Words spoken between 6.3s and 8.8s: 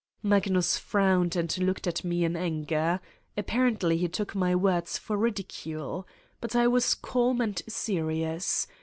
But I was calm and serious.